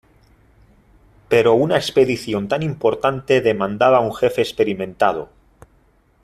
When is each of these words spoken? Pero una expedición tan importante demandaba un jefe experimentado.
Pero 1.29 1.53
una 1.53 1.75
expedición 1.75 2.47
tan 2.47 2.63
importante 2.63 3.39
demandaba 3.39 3.99
un 3.99 4.15
jefe 4.15 4.41
experimentado. 4.41 5.29